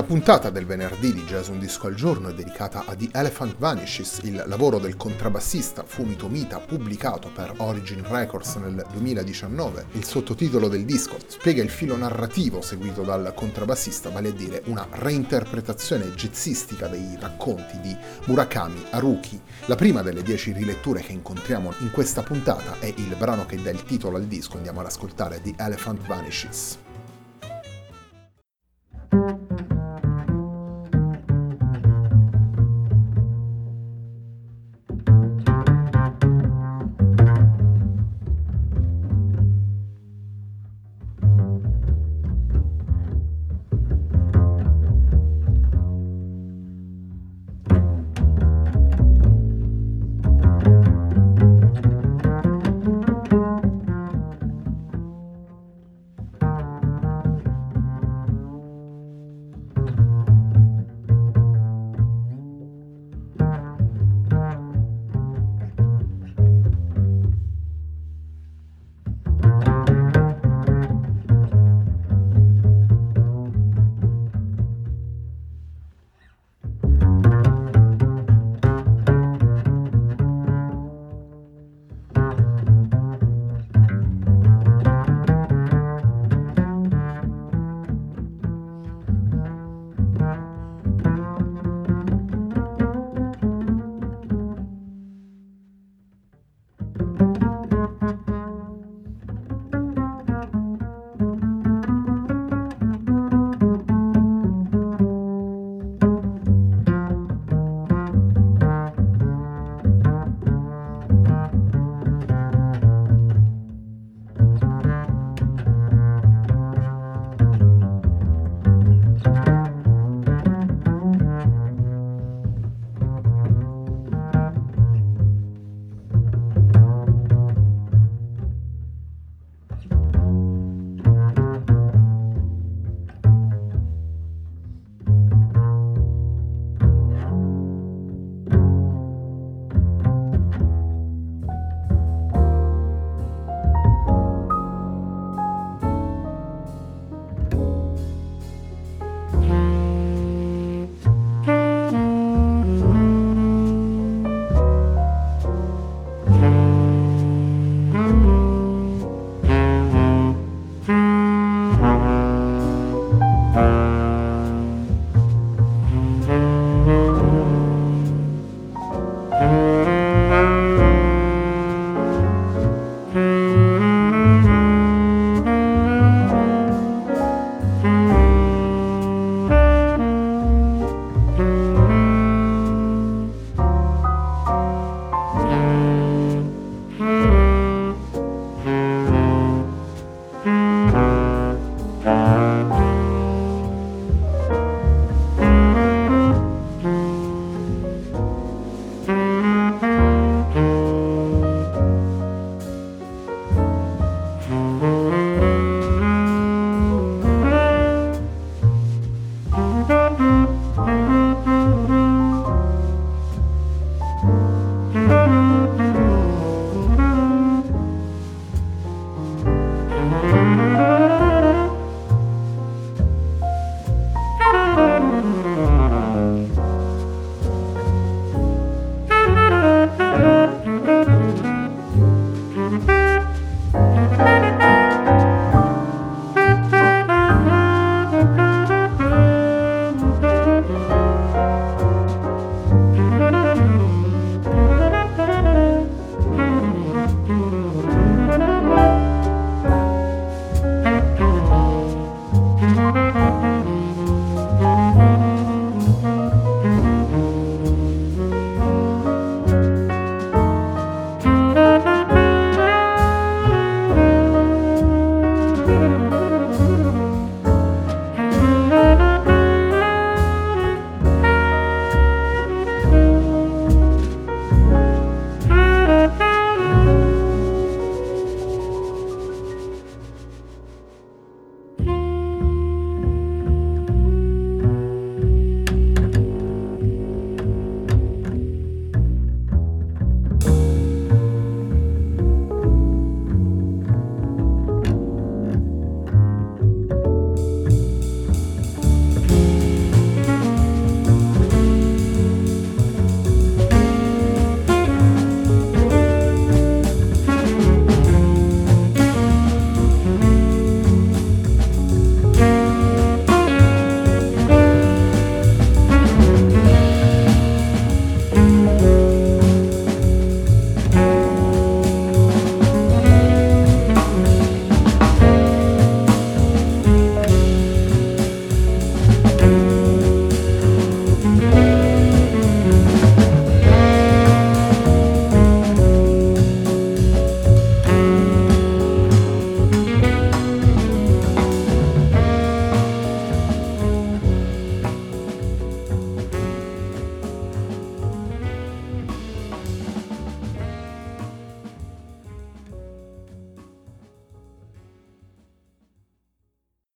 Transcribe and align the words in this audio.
La 0.00 0.06
puntata 0.06 0.48
del 0.48 0.64
venerdì 0.64 1.12
di 1.12 1.24
Jazz 1.24 1.48
Un 1.48 1.58
Disco 1.58 1.86
al 1.86 1.94
Giorno 1.94 2.30
è 2.30 2.32
dedicata 2.32 2.84
a 2.86 2.94
The 2.94 3.10
Elephant 3.12 3.58
Vanishes, 3.58 4.20
il 4.22 4.42
lavoro 4.46 4.78
del 4.78 4.96
contrabbassista 4.96 5.84
Fumito 5.84 6.26
Mita 6.26 6.58
pubblicato 6.58 7.30
per 7.30 7.52
Origin 7.58 8.02
Records 8.08 8.54
nel 8.54 8.82
2019. 8.92 9.88
Il 9.92 10.06
sottotitolo 10.06 10.68
del 10.68 10.86
disco 10.86 11.18
spiega 11.26 11.62
il 11.62 11.68
filo 11.68 11.98
narrativo 11.98 12.62
seguito 12.62 13.02
dal 13.02 13.34
contrabbassista, 13.34 14.08
vale 14.08 14.28
a 14.30 14.32
dire 14.32 14.62
una 14.68 14.86
reinterpretazione 14.90 16.14
jazzistica 16.14 16.86
dei 16.86 17.18
racconti 17.20 17.78
di 17.82 17.94
Murakami 18.24 18.86
Haruki. 18.92 19.38
La 19.66 19.76
prima 19.76 20.00
delle 20.00 20.22
dieci 20.22 20.52
riletture 20.52 21.02
che 21.02 21.12
incontriamo 21.12 21.74
in 21.80 21.90
questa 21.90 22.22
puntata 22.22 22.78
è 22.78 22.86
il 22.86 23.14
brano 23.18 23.44
che 23.44 23.60
dà 23.60 23.68
il 23.68 23.84
titolo 23.84 24.16
al 24.16 24.24
disco, 24.24 24.56
andiamo 24.56 24.80
ad 24.80 24.86
ascoltare 24.86 25.42
The 25.42 25.52
Elephant 25.58 26.06
Vanishes. 26.06 26.78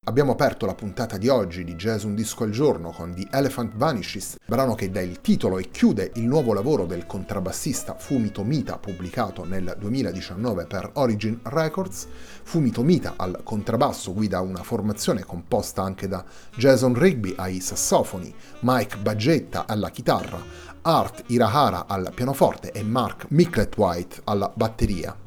Abbiamo 0.06 0.33
aperto 0.33 0.67
la 0.67 0.75
puntata 0.75 1.17
di 1.17 1.29
oggi 1.29 1.65
di 1.65 1.77
Jazz 1.77 2.03
Un 2.03 2.15
Disco 2.15 2.45
al 2.45 2.51
Giorno 2.51 2.91
con 2.91 3.15
The 3.15 3.27
Elephant 3.31 3.75
Vanishes, 3.75 4.37
brano 4.45 4.75
che 4.75 4.91
dà 4.91 5.01
il 5.01 5.23
titolo 5.23 5.56
e 5.59 5.71
chiude 5.71 6.11
il 6.17 6.25
nuovo 6.25 6.53
lavoro 6.53 6.85
del 6.85 7.06
contrabbassista 7.06 7.95
Fumito 7.95 8.45
Mita 8.45 8.77
pubblicato 8.77 9.47
nel 9.47 9.75
2019 9.79 10.67
per 10.67 10.91
Origin 10.95 11.41
Records. 11.45 12.06
Fumito 12.43 12.83
Mita 12.83 13.15
al 13.17 13.41
contrabbasso 13.43 14.12
guida 14.12 14.43
una 14.43 14.62
formazione 14.62 15.25
composta 15.25 15.83
anche 15.83 16.07
da 16.07 16.23
Jason 16.55 16.93
Rigby 16.93 17.33
ai 17.39 17.61
sassofoni, 17.61 18.33
Mike 18.61 18.99
Baggetta 18.99 19.65
alla 19.67 19.89
chitarra, 19.89 20.39
Art 20.83 21.25
Irahara 21.29 21.87
al 21.87 22.12
pianoforte 22.15 22.73
e 22.73 22.83
Mark 22.83 23.29
Micklethwaite 23.31 24.21
alla 24.25 24.53
batteria 24.55 25.24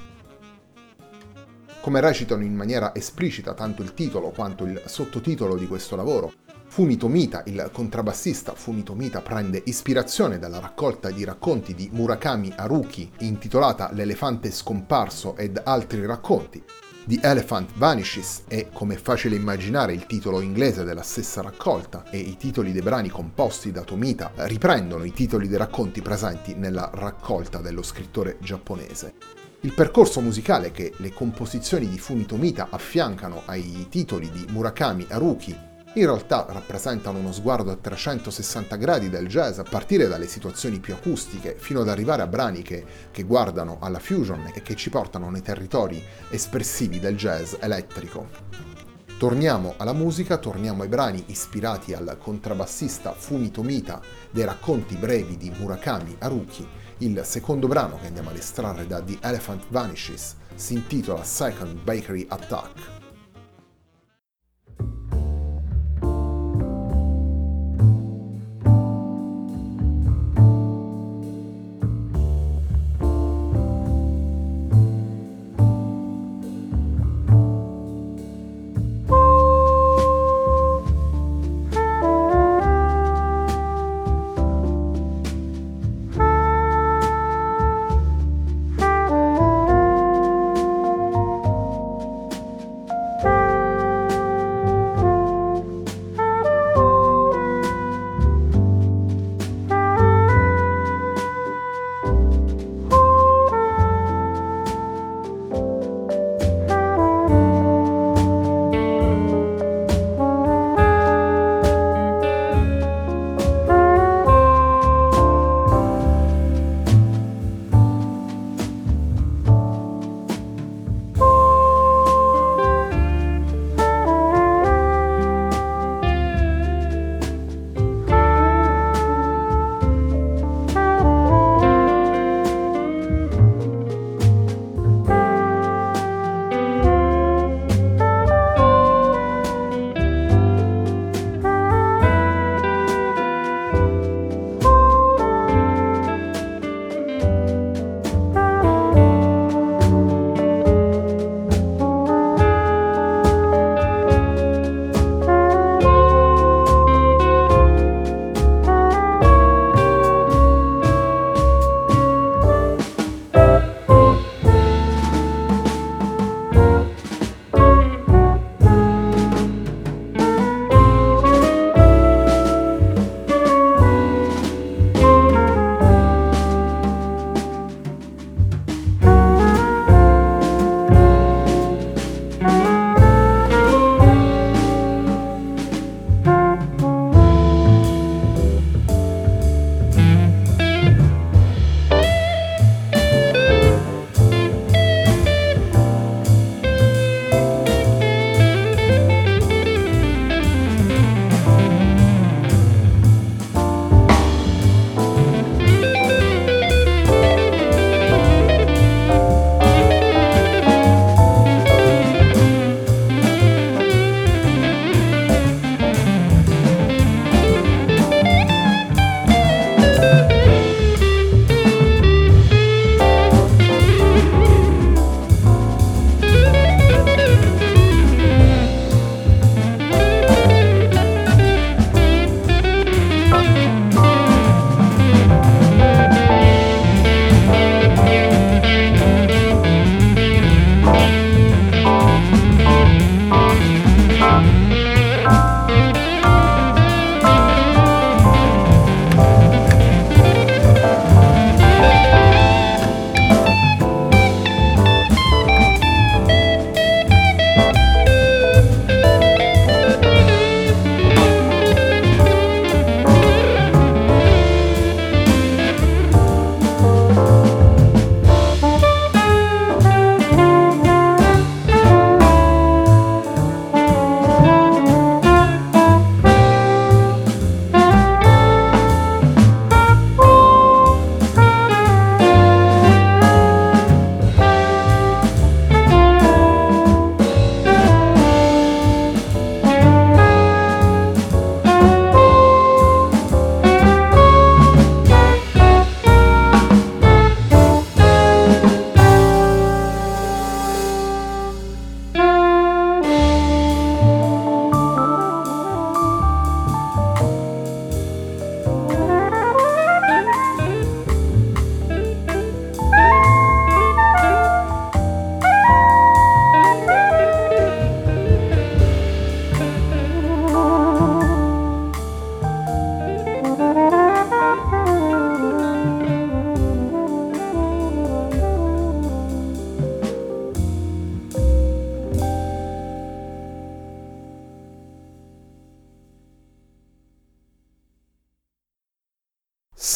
come 1.87 2.01
recitano 2.01 2.43
in 2.43 2.53
maniera 2.53 2.93
esplicita 2.93 3.53
tanto 3.53 3.81
il 3.81 3.93
titolo 3.93 4.31
quanto 4.31 4.65
il 4.65 4.81
sottotitolo 4.87 5.55
di 5.55 5.67
questo 5.67 5.95
lavoro. 5.95 6.33
Fumito 6.67 7.07
Mita, 7.07 7.43
il 7.45 7.69
contrabbassista 7.71 8.55
Fumito 8.55 8.93
Mita, 8.93 9.21
prende 9.21 9.61
ispirazione 9.63 10.37
dalla 10.37 10.59
raccolta 10.59 11.09
di 11.11 11.23
racconti 11.23 11.73
di 11.73 11.87
Murakami 11.93 12.51
Haruki 12.57 13.09
intitolata 13.19 13.89
L'elefante 13.93 14.51
scomparso 14.51 15.37
ed 15.37 15.61
altri 15.63 16.05
racconti. 16.05 16.61
The 17.05 17.19
Elephant 17.21 17.71
Vanishes 17.75 18.43
è, 18.49 18.67
come 18.73 18.95
è 18.95 18.97
facile 18.97 19.37
immaginare, 19.37 19.93
il 19.93 20.07
titolo 20.07 20.41
inglese 20.41 20.83
della 20.83 21.03
stessa 21.03 21.41
raccolta 21.41 22.03
e 22.09 22.17
i 22.17 22.35
titoli 22.35 22.73
dei 22.73 22.81
brani 22.81 23.07
composti 23.07 23.71
da 23.71 23.83
Tomita 23.83 24.33
riprendono 24.35 25.05
i 25.05 25.13
titoli 25.13 25.47
dei 25.47 25.57
racconti 25.57 26.01
presenti 26.01 26.53
nella 26.53 26.91
raccolta 26.93 27.59
dello 27.59 27.81
scrittore 27.81 28.35
giapponese. 28.41 29.46
Il 29.61 29.73
percorso 29.73 30.21
musicale 30.21 30.71
che 30.71 30.93
le 30.97 31.11
composizioni 31.11 31.89
di 31.89 31.97
Fumitomita 31.97 32.67
affiancano 32.69 33.41
ai 33.45 33.87
titoli 33.89 34.29
di 34.29 34.45
Murakami 34.49 35.07
Haruki 35.09 35.65
in 35.93 36.05
realtà 36.05 36.45
rappresentano 36.47 37.17
uno 37.17 37.31
sguardo 37.31 37.71
a 37.71 37.75
360 37.75 38.75
gradi 38.75 39.09
del 39.09 39.25
jazz 39.25 39.57
a 39.57 39.63
partire 39.63 40.07
dalle 40.07 40.27
situazioni 40.27 40.79
più 40.79 40.93
acustiche 40.93 41.55
fino 41.57 41.81
ad 41.81 41.89
arrivare 41.89 42.21
a 42.21 42.27
brani 42.27 42.61
che, 42.61 42.85
che 43.09 43.23
guardano 43.23 43.79
alla 43.81 43.97
fusion 43.97 44.51
e 44.53 44.61
che 44.61 44.75
ci 44.75 44.91
portano 44.91 45.31
nei 45.31 45.41
territori 45.41 46.03
espressivi 46.29 46.99
del 46.99 47.15
jazz 47.15 47.55
elettrico. 47.59 48.76
Torniamo 49.17 49.73
alla 49.77 49.93
musica, 49.93 50.37
torniamo 50.37 50.83
ai 50.83 50.89
brani 50.89 51.23
ispirati 51.25 51.93
al 51.93 52.19
contrabbassista 52.21 53.13
Fumito 53.13 53.63
Mita 53.63 53.99
dei 54.29 54.45
racconti 54.45 54.93
brevi 54.93 55.37
di 55.37 55.51
Murakami 55.57 56.17
Haruki 56.19 56.67
il 56.99 57.21
secondo 57.25 57.67
brano 57.67 57.97
che 57.99 58.05
andiamo 58.05 58.29
ad 58.29 58.37
estrarre 58.37 58.85
da 58.85 59.01
The 59.01 59.17
Elephant 59.21 59.65
Vanishes 59.69 60.35
si 60.53 60.75
intitola 60.75 61.23
Second 61.23 61.81
Bakery 61.81 62.27
Attack. 62.29 63.06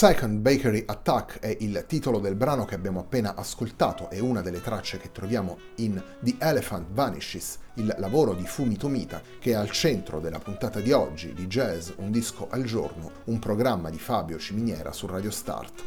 Second 0.02 0.40
Bakery 0.40 0.84
Attack 0.88 1.38
è 1.38 1.56
il 1.60 1.86
titolo 1.88 2.18
del 2.18 2.34
brano 2.34 2.66
che 2.66 2.74
abbiamo 2.74 3.02
appena 3.02 3.36
ascoltato, 3.36 4.10
è 4.10 4.18
una 4.18 4.42
delle 4.42 4.60
tracce 4.60 4.98
che 4.98 5.12
troviamo 5.12 5.60
in 5.76 6.04
The 6.22 6.38
Elephant 6.40 6.90
Vanishes, 6.90 7.60
il 7.76 7.96
lavoro 8.00 8.34
di 8.34 8.48
Fumi 8.48 8.78
Tomita, 8.78 9.22
che 9.38 9.52
è 9.52 9.54
al 9.54 9.70
centro 9.70 10.20
della 10.20 10.40
puntata 10.40 10.80
di 10.80 10.92
oggi 10.92 11.34
di 11.34 11.46
Jazz 11.46 11.92
Un 11.98 12.10
disco 12.10 12.48
al 12.50 12.64
giorno, 12.64 13.12
un 13.26 13.38
programma 13.38 13.92
di 13.92 14.00
Fabio 14.00 14.40
Ciminiera 14.40 14.92
su 14.92 15.06
Radio 15.06 15.30
Start. 15.30 15.84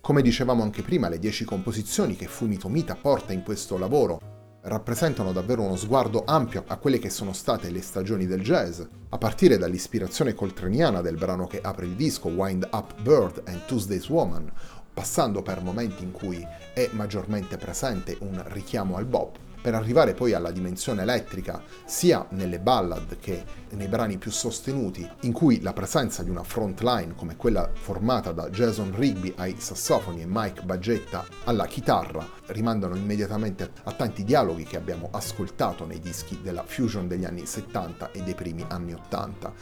Come 0.00 0.22
dicevamo 0.22 0.64
anche 0.64 0.82
prima, 0.82 1.08
le 1.08 1.20
10 1.20 1.44
composizioni 1.44 2.16
che 2.16 2.26
Fumi 2.26 2.58
Tomita 2.58 2.96
porta 2.96 3.32
in 3.32 3.44
questo 3.44 3.78
lavoro 3.78 4.33
rappresentano 4.64 5.32
davvero 5.32 5.62
uno 5.62 5.76
sguardo 5.76 6.22
ampio 6.26 6.64
a 6.66 6.76
quelle 6.76 6.98
che 6.98 7.10
sono 7.10 7.32
state 7.32 7.70
le 7.70 7.82
stagioni 7.82 8.26
del 8.26 8.42
jazz, 8.42 8.80
a 9.10 9.18
partire 9.18 9.58
dall'ispirazione 9.58 10.34
coltraniana 10.34 11.00
del 11.00 11.16
brano 11.16 11.46
che 11.46 11.60
apre 11.60 11.86
il 11.86 11.94
disco 11.94 12.28
Wind 12.28 12.68
Up 12.72 13.00
Bird 13.02 13.42
and 13.46 13.66
Tuesday's 13.66 14.08
Woman, 14.08 14.50
passando 14.92 15.42
per 15.42 15.60
momenti 15.60 16.02
in 16.02 16.12
cui 16.12 16.46
è 16.72 16.88
maggiormente 16.92 17.56
presente 17.56 18.16
un 18.20 18.42
richiamo 18.48 18.96
al 18.96 19.04
bop, 19.04 19.36
per 19.64 19.74
arrivare 19.74 20.12
poi 20.12 20.34
alla 20.34 20.50
dimensione 20.50 21.00
elettrica 21.00 21.62
sia 21.86 22.26
nelle 22.32 22.60
ballad 22.60 23.18
che 23.18 23.42
nei 23.70 23.88
brani 23.88 24.18
più 24.18 24.30
sostenuti, 24.30 25.08
in 25.22 25.32
cui 25.32 25.62
la 25.62 25.72
presenza 25.72 26.22
di 26.22 26.28
una 26.28 26.42
front 26.42 26.82
line 26.82 27.14
come 27.14 27.36
quella 27.36 27.70
formata 27.72 28.32
da 28.32 28.50
Jason 28.50 28.92
Rigby 28.94 29.32
ai 29.38 29.54
sassofoni 29.58 30.20
e 30.20 30.26
Mike 30.28 30.64
Baggetta 30.64 31.24
alla 31.44 31.64
chitarra 31.64 32.28
rimandano 32.48 32.94
immediatamente 32.94 33.70
a 33.84 33.92
tanti 33.92 34.22
dialoghi 34.22 34.64
che 34.64 34.76
abbiamo 34.76 35.08
ascoltato 35.10 35.86
nei 35.86 35.98
dischi 35.98 36.40
della 36.42 36.64
fusion 36.66 37.08
degli 37.08 37.24
anni 37.24 37.46
70 37.46 38.10
e 38.10 38.22
dei 38.22 38.34
primi 38.34 38.66
anni 38.68 38.92
80 38.92 39.52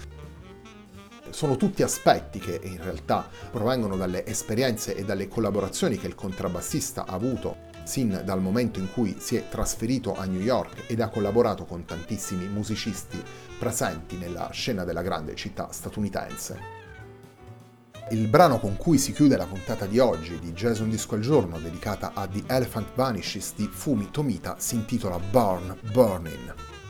sono 1.30 1.56
tutti 1.56 1.84
aspetti 1.84 2.40
che 2.40 2.58
in 2.60 2.82
realtà 2.82 3.28
provengono 3.52 3.96
dalle 3.96 4.26
esperienze 4.26 4.96
e 4.96 5.04
dalle 5.04 5.28
collaborazioni 5.28 5.96
che 5.96 6.08
il 6.08 6.16
contrabbassista 6.16 7.06
ha 7.06 7.14
avuto 7.14 7.70
sin 7.84 8.22
dal 8.24 8.40
momento 8.40 8.78
in 8.78 8.90
cui 8.92 9.16
si 9.18 9.36
è 9.36 9.48
trasferito 9.48 10.14
a 10.16 10.24
New 10.24 10.40
York 10.40 10.84
ed 10.86 11.00
ha 11.00 11.08
collaborato 11.08 11.64
con 11.64 11.84
tantissimi 11.84 12.46
musicisti 12.46 13.22
presenti 13.58 14.16
nella 14.16 14.50
scena 14.52 14.84
della 14.84 15.02
grande 15.02 15.34
città 15.34 15.68
statunitense. 15.70 16.80
Il 18.10 18.28
brano 18.28 18.58
con 18.58 18.76
cui 18.76 18.98
si 18.98 19.12
chiude 19.12 19.36
la 19.36 19.46
puntata 19.46 19.86
di 19.86 19.98
oggi 19.98 20.38
di 20.38 20.52
Jazz 20.52 20.80
Un 20.80 20.90
Disco 20.90 21.14
al 21.14 21.20
Giorno 21.20 21.58
dedicata 21.58 22.12
a 22.14 22.26
The 22.26 22.42
Elephant 22.46 22.88
Vanishes 22.94 23.54
di 23.56 23.66
Fumi 23.66 24.10
Tomita 24.10 24.56
si 24.58 24.74
intitola 24.74 25.18
Burn 25.18 25.78
Burning. 25.92 26.81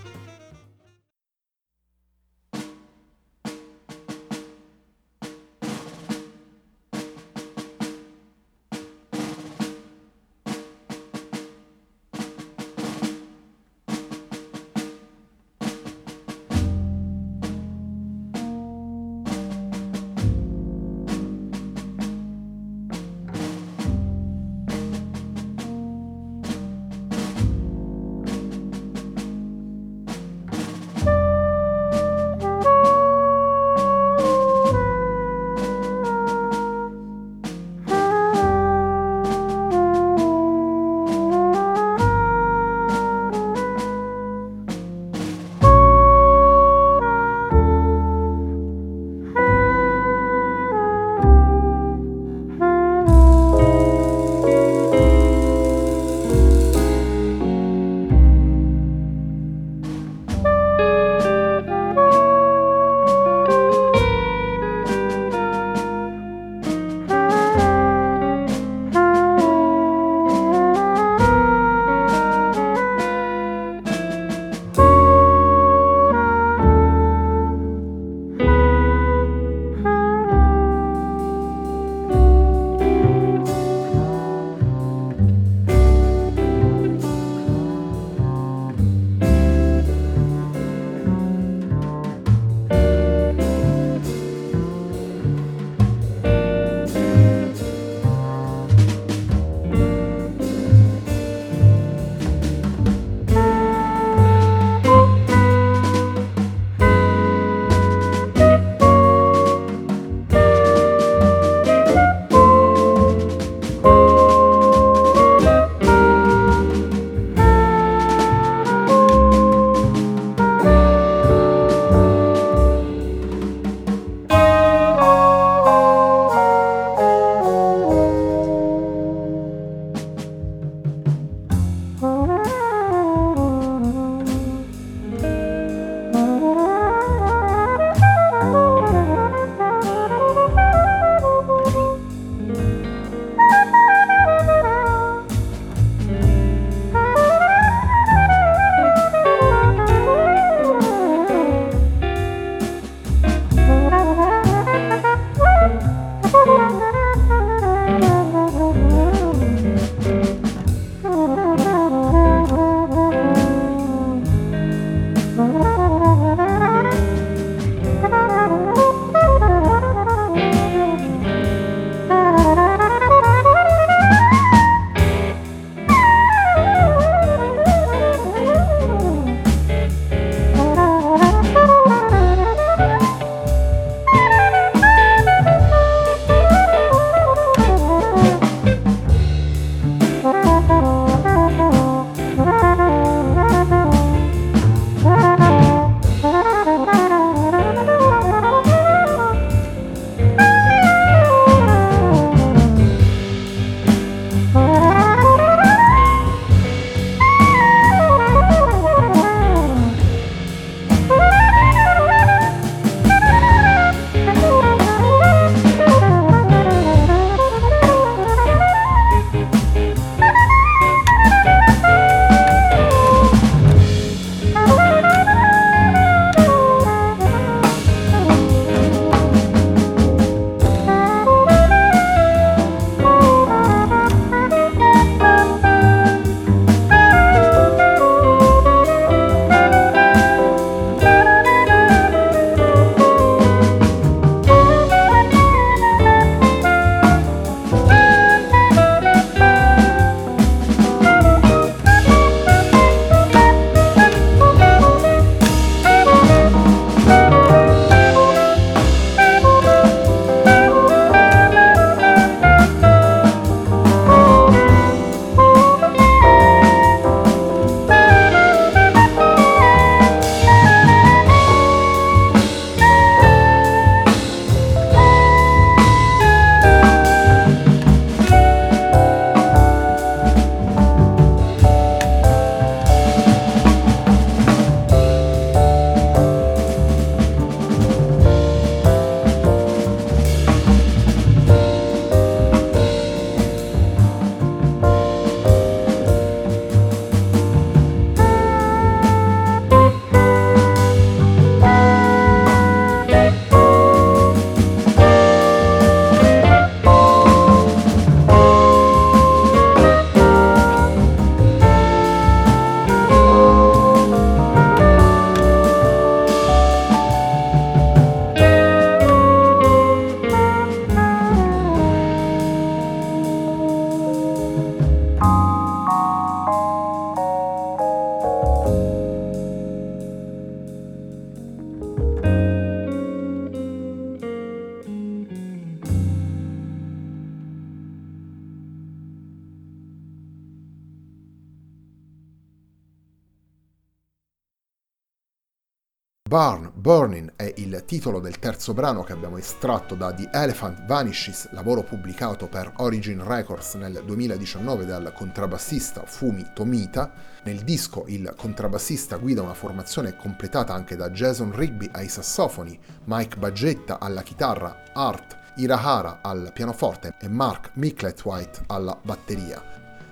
Barn 346.32 346.72
Burning 346.74 347.34
è 347.36 347.52
il 347.56 347.82
titolo 347.84 348.18
del 348.18 348.38
terzo 348.38 348.72
brano 348.72 349.02
che 349.02 349.12
abbiamo 349.12 349.36
estratto 349.36 349.94
da 349.94 350.14
The 350.14 350.30
Elephant 350.32 350.86
Vanishes, 350.86 351.50
lavoro 351.50 351.82
pubblicato 351.82 352.48
per 352.48 352.72
Origin 352.78 353.22
Records 353.22 353.74
nel 353.74 354.02
2019 354.02 354.86
dal 354.86 355.12
contrabbassista 355.14 356.06
Fumi 356.06 356.52
Tomita. 356.54 357.12
Nel 357.44 357.58
disco 357.58 358.04
il 358.06 358.32
contrabbassista 358.34 359.18
guida 359.18 359.42
una 359.42 359.52
formazione 359.52 360.16
completata 360.16 360.72
anche 360.72 360.96
da 360.96 361.10
Jason 361.10 361.54
Rigby 361.54 361.90
ai 361.92 362.08
sassofoni, 362.08 362.80
Mike 363.04 363.36
Baggetta 363.36 364.00
alla 364.00 364.22
chitarra, 364.22 364.84
Art 364.94 365.36
Irahara 365.56 366.20
al 366.22 366.50
pianoforte 366.54 367.14
e 367.20 367.28
Mark 367.28 367.72
Micklethwaite 367.74 368.62
alla 368.68 368.98
batteria. 369.02 369.62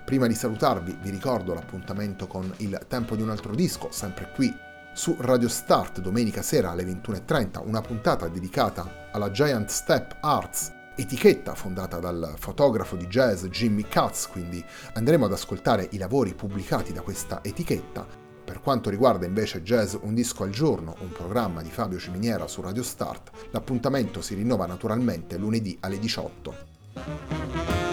Prima 0.05 0.27
di 0.27 0.35
salutarvi 0.35 0.99
vi 1.01 1.09
ricordo 1.09 1.55
l'appuntamento 1.55 2.27
con 2.27 2.53
il 2.59 2.79
tempo 2.89 3.17
di 3.17 3.23
un 3.23 3.31
altro 3.31 3.55
disco, 3.55 3.89
sempre 3.91 4.31
qui 4.35 4.69
su 5.01 5.17
Radio 5.19 5.49
Start 5.49 6.01
domenica 6.01 6.43
sera 6.43 6.73
alle 6.73 6.85
21.30 6.85 7.67
una 7.67 7.81
puntata 7.81 8.29
dedicata 8.29 9.09
alla 9.11 9.31
Giant 9.31 9.71
Step 9.71 10.19
Arts, 10.21 10.71
etichetta 10.95 11.55
fondata 11.55 11.99
dal 11.99 12.35
fotografo 12.37 12.97
di 12.97 13.07
jazz 13.07 13.47
Jimmy 13.47 13.87
Katz, 13.89 14.27
quindi 14.27 14.63
andremo 14.93 15.25
ad 15.25 15.33
ascoltare 15.33 15.89
i 15.93 15.97
lavori 15.97 16.35
pubblicati 16.35 16.93
da 16.93 17.01
questa 17.01 17.41
etichetta. 17.43 18.07
Per 18.45 18.61
quanto 18.61 18.91
riguarda 18.91 19.25
invece 19.25 19.63
Jazz 19.63 19.95
Un 19.99 20.13
disco 20.13 20.43
al 20.43 20.51
giorno, 20.51 20.95
un 21.01 21.13
programma 21.13 21.63
di 21.63 21.71
Fabio 21.71 21.99
Ciminiera 21.99 22.47
su 22.47 22.61
Radio 22.61 22.83
Start, 22.83 23.31
l'appuntamento 23.53 24.21
si 24.21 24.35
rinnova 24.35 24.67
naturalmente 24.67 25.39
lunedì 25.39 25.79
alle 25.81 25.99
18. 25.99 27.90